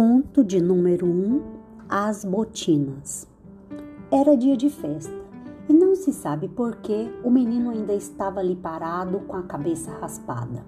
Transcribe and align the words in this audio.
Conto 0.00 0.44
de 0.44 0.60
número 0.60 1.06
1 1.06 1.10
um, 1.10 1.42
As 1.88 2.24
Botinas 2.24 3.26
Era 4.12 4.36
dia 4.36 4.56
de 4.56 4.70
festa 4.70 5.12
e 5.68 5.72
não 5.72 5.96
se 5.96 6.12
sabe 6.12 6.46
por 6.46 6.76
que 6.76 7.12
o 7.24 7.28
menino 7.28 7.70
ainda 7.70 7.92
estava 7.92 8.38
ali 8.38 8.54
parado 8.54 9.18
com 9.26 9.36
a 9.36 9.42
cabeça 9.42 9.90
raspada. 9.90 10.64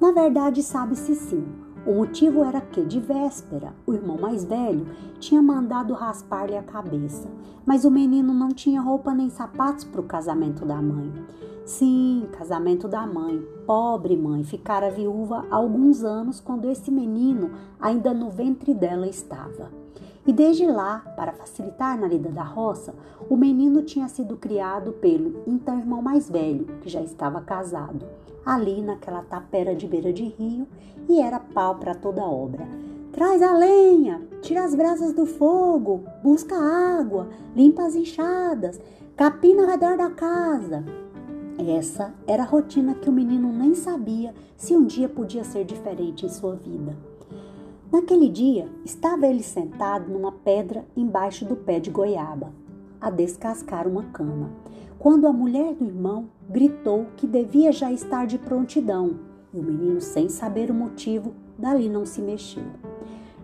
Na 0.00 0.10
verdade, 0.10 0.64
sabe-se 0.64 1.14
sim. 1.14 1.46
O 1.86 1.94
motivo 1.94 2.42
era 2.42 2.60
que, 2.60 2.84
de 2.84 2.98
véspera, 2.98 3.72
o 3.86 3.94
irmão 3.94 4.18
mais 4.18 4.42
velho 4.42 4.88
tinha 5.20 5.40
mandado 5.40 5.94
raspar-lhe 5.94 6.56
a 6.56 6.62
cabeça, 6.62 7.28
mas 7.64 7.84
o 7.84 7.90
menino 7.92 8.34
não 8.34 8.48
tinha 8.48 8.80
roupa 8.80 9.14
nem 9.14 9.30
sapatos 9.30 9.84
para 9.84 10.00
o 10.00 10.04
casamento 10.04 10.66
da 10.66 10.82
mãe. 10.82 11.12
Sim, 11.64 12.26
casamento 12.32 12.88
da 12.88 13.06
mãe. 13.06 13.40
Pobre 13.64 14.16
mãe, 14.16 14.42
ficara 14.42 14.90
viúva 14.90 15.46
há 15.48 15.54
alguns 15.54 16.02
anos 16.02 16.40
quando 16.40 16.68
esse 16.68 16.90
menino 16.90 17.52
ainda 17.80 18.12
no 18.12 18.30
ventre 18.30 18.74
dela 18.74 19.06
estava. 19.06 19.70
E 20.26 20.32
desde 20.32 20.66
lá, 20.66 21.04
para 21.14 21.32
facilitar 21.32 21.96
na 21.98 22.08
lida 22.08 22.30
da 22.30 22.42
roça, 22.42 22.92
o 23.30 23.36
menino 23.36 23.82
tinha 23.82 24.08
sido 24.08 24.36
criado 24.36 24.92
pelo 24.94 25.42
então 25.46 25.78
irmão 25.78 26.02
mais 26.02 26.28
velho, 26.28 26.66
que 26.80 26.88
já 26.88 27.00
estava 27.00 27.40
casado, 27.40 28.04
ali 28.44 28.82
naquela 28.82 29.22
tapera 29.22 29.74
de 29.74 29.86
beira 29.86 30.12
de 30.12 30.24
rio 30.24 30.66
e 31.08 31.20
era 31.20 31.38
pau 31.38 31.76
para 31.76 31.94
toda 31.94 32.24
obra. 32.24 32.66
Traz 33.12 33.40
a 33.40 33.52
lenha, 33.56 34.20
tira 34.42 34.64
as 34.64 34.74
brasas 34.74 35.12
do 35.12 35.26
fogo, 35.26 36.04
busca 36.22 36.56
água, 36.56 37.28
limpa 37.54 37.86
as 37.86 37.94
enxadas, 37.94 38.80
capina 39.16 39.62
ao 39.62 39.70
redor 39.70 39.96
da 39.96 40.10
casa. 40.10 40.84
Essa 41.56 42.12
era 42.26 42.42
a 42.42 42.46
rotina 42.46 42.94
que 42.94 43.08
o 43.08 43.12
menino 43.12 43.50
nem 43.52 43.74
sabia 43.74 44.34
se 44.56 44.76
um 44.76 44.84
dia 44.84 45.08
podia 45.08 45.44
ser 45.44 45.64
diferente 45.64 46.26
em 46.26 46.28
sua 46.28 46.56
vida. 46.56 46.96
Naquele 47.90 48.28
dia, 48.28 48.68
estava 48.84 49.26
ele 49.26 49.42
sentado 49.42 50.10
numa 50.10 50.32
pedra 50.32 50.84
embaixo 50.96 51.44
do 51.44 51.54
pé 51.54 51.78
de 51.78 51.90
goiaba, 51.90 52.52
a 53.00 53.10
descascar 53.10 53.86
uma 53.86 54.02
cama, 54.04 54.50
quando 54.98 55.26
a 55.26 55.32
mulher 55.32 55.74
do 55.74 55.84
irmão 55.84 56.28
gritou 56.48 57.06
que 57.16 57.26
devia 57.26 57.70
já 57.70 57.92
estar 57.92 58.26
de 58.26 58.38
prontidão, 58.38 59.20
e 59.54 59.58
o 59.58 59.62
menino, 59.62 60.00
sem 60.00 60.28
saber 60.28 60.70
o 60.70 60.74
motivo, 60.74 61.32
dali 61.56 61.88
não 61.88 62.04
se 62.04 62.20
mexeu. 62.20 62.64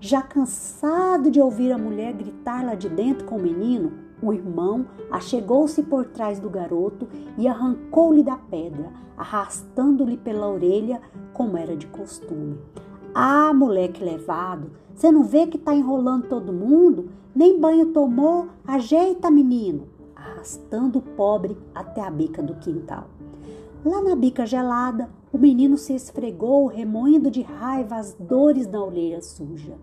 Já 0.00 0.22
cansado 0.22 1.30
de 1.30 1.40
ouvir 1.40 1.72
a 1.72 1.78
mulher 1.78 2.12
gritar 2.12 2.64
lá 2.64 2.76
de 2.76 2.88
dentro 2.88 3.26
com 3.26 3.36
o 3.36 3.42
menino, 3.42 3.92
o 4.22 4.32
irmão 4.32 4.86
achegou-se 5.10 5.82
por 5.82 6.06
trás 6.06 6.38
do 6.38 6.48
garoto 6.48 7.08
e 7.36 7.48
arrancou-lhe 7.48 8.22
da 8.22 8.36
pedra, 8.36 8.92
arrastando-lhe 9.16 10.16
pela 10.16 10.48
orelha, 10.48 11.00
como 11.32 11.56
era 11.56 11.76
de 11.76 11.88
costume. 11.88 12.56
Ah, 13.20 13.52
moleque 13.52 14.04
levado, 14.04 14.70
você 14.94 15.10
não 15.10 15.24
vê 15.24 15.44
que 15.44 15.58
tá 15.58 15.74
enrolando 15.74 16.28
todo 16.28 16.52
mundo? 16.52 17.10
Nem 17.34 17.58
banho 17.58 17.86
tomou? 17.86 18.46
Ajeita, 18.64 19.28
menino! 19.28 19.88
Arrastando 20.14 21.00
o 21.00 21.02
pobre 21.02 21.58
até 21.74 22.00
a 22.00 22.12
bica 22.12 22.40
do 22.40 22.54
quintal. 22.54 23.08
Lá 23.84 24.00
na 24.00 24.14
bica 24.14 24.46
gelada, 24.46 25.10
o 25.32 25.36
menino 25.36 25.76
se 25.76 25.94
esfregou, 25.94 26.68
remoendo 26.68 27.28
de 27.28 27.42
raiva 27.42 27.96
as 27.96 28.14
dores 28.14 28.68
na 28.68 28.80
orelha 28.80 29.20
suja. 29.20 29.74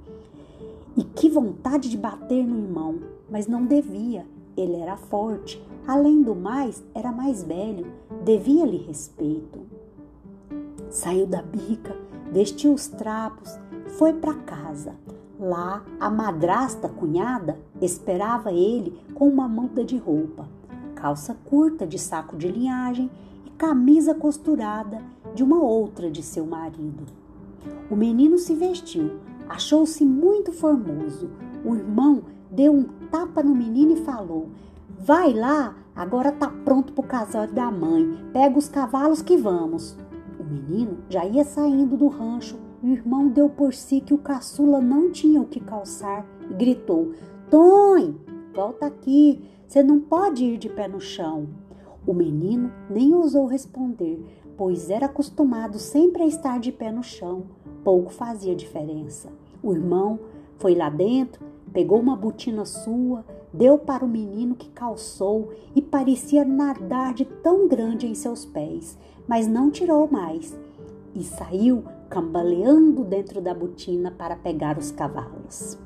E 0.95 1.03
que 1.03 1.30
vontade 1.30 1.89
de 1.89 1.97
bater 1.97 2.47
no 2.47 2.58
irmão, 2.58 3.00
mas 3.30 3.47
não 3.47 3.66
devia. 3.66 4.25
Ele 4.56 4.78
era 4.78 4.95
forte, 4.95 5.61
além 5.86 6.22
do 6.22 6.33
mais, 6.33 6.81
era 6.94 7.11
mais 7.11 7.44
velho, 7.44 7.86
devia-lhe 8.23 8.78
respeito. 8.78 9.59
Saiu 10.89 11.28
da 11.28 11.41
bica, 11.41 11.97
vestiu 12.31 12.73
os 12.73 12.88
trapos, 12.88 13.58
foi 13.98 14.14
para 14.14 14.34
casa. 14.34 14.94
Lá, 15.40 15.84
a 16.00 16.09
madrasta 16.09 16.88
cunhada 16.88 17.59
esperava 17.81 18.52
ele 18.52 18.97
com 19.13 19.28
uma 19.28 19.47
muda 19.47 19.84
de 19.84 19.97
roupa, 19.97 20.47
calça 20.96 21.36
curta 21.46 21.86
de 21.86 22.00
saco 22.00 22.38
de 22.38 22.47
linhagem 22.47 23.12
e 23.46 23.50
camisa 23.52 24.16
costurada 24.16 25.02
de 25.34 25.44
uma 25.44 25.62
outra 25.62 26.09
de 26.09 26.24
seu 26.24 26.46
marido. 26.46 27.03
O 27.90 27.96
menino 27.96 28.38
se 28.38 28.56
vestiu, 28.56 29.12
Achou-se 29.47 30.03
muito 30.03 30.52
formoso. 30.52 31.30
O 31.63 31.75
irmão 31.75 32.24
deu 32.50 32.74
um 32.74 32.84
tapa 33.12 33.44
no 33.44 33.56
menino 33.56 33.94
e 33.94 34.03
falou: 34.03 34.50
Vai 35.00 35.34
lá, 35.34 35.75
agora 35.96 36.31
tá 36.31 36.50
pronto 36.50 36.94
pro 36.94 37.03
casal 37.03 37.47
da 37.47 37.69
mãe. 37.69 38.18
Pega 38.34 38.57
os 38.57 38.68
cavalos 38.68 39.22
que 39.22 39.38
vamos. 39.38 39.96
O 40.45 40.47
menino 40.47 41.00
já 41.09 41.25
ia 41.25 41.44
saindo 41.44 41.97
do 41.97 42.07
rancho 42.07 42.57
e 42.83 42.89
o 42.89 42.94
irmão 42.94 43.28
deu 43.28 43.50
por 43.50 43.73
si 43.73 44.00
que 44.00 44.13
o 44.13 44.19
caçula 44.19 44.79
não 44.79 45.11
tinha 45.11 45.41
o 45.41 45.47
que 45.47 45.59
calçar 45.59 46.25
e 46.50 46.53
gritou: 46.53 47.13
Tom, 47.50 48.13
volta 48.53 48.85
aqui, 48.85 49.44
você 49.67 49.81
não 49.81 50.00
pode 50.00 50.45
ir 50.45 50.57
de 50.57 50.69
pé 50.69 50.88
no 50.88 51.01
chão. 51.01 51.47
O 52.06 52.13
menino 52.13 52.72
nem 52.89 53.16
ousou 53.16 53.47
responder, 53.47 54.23
pois 54.56 54.91
era 54.91 55.07
acostumado 55.07 55.79
sempre 55.79 56.22
a 56.22 56.28
estar 56.28 56.59
de 56.59 56.72
pé 56.72 56.91
no 56.91 57.01
chão 57.01 57.44
pouco 57.85 58.12
fazia 58.12 58.56
diferença. 58.56 59.29
O 59.62 59.72
irmão 59.72 60.19
foi 60.57 60.73
lá 60.73 60.89
dentro, 60.89 61.45
pegou 61.75 62.00
uma 62.00 62.16
botina 62.16 62.63
sua, 62.63 63.25
deu 63.53 63.78
para 63.78 64.06
o 64.06 64.08
menino 64.08 64.56
que 64.56 64.69
calçou 64.69 65.52
e 65.75 65.81
parecia 65.81 66.46
nadar 66.46 67.13
de 67.13 67.25
tão 67.25 67.68
grande 67.68 68.08
em 68.08 68.16
seus 68.16 68.46
pés, 68.46 68.97
mas 69.28 69.46
não 69.46 69.69
tirou 69.69 70.09
mais 70.09 70.58
e 71.13 71.22
saiu 71.22 71.84
cambaleando 72.09 73.03
dentro 73.03 73.41
da 73.41 73.53
botina 73.53 74.09
para 74.09 74.38
pegar 74.38 74.78
os 74.78 74.90
cavalos. 74.90 75.78